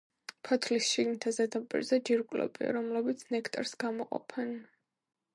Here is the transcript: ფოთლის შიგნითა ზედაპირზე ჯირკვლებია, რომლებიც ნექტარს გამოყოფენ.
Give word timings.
ფოთლის 0.47 0.85
შიგნითა 0.93 1.33
ზედაპირზე 1.35 1.99
ჯირკვლებია, 2.09 2.71
რომლებიც 2.77 3.21
ნექტარს 3.35 3.75
გამოყოფენ. 3.85 4.51